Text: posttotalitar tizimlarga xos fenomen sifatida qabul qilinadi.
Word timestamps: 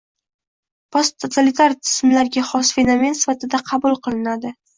posttotalitar 0.95 1.75
tizimlarga 1.83 2.43
xos 2.53 2.73
fenomen 2.79 3.19
sifatida 3.21 3.61
qabul 3.71 4.01
qilinadi. 4.09 4.55